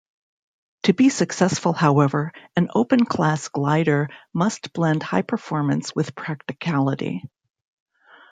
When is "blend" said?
4.73-5.03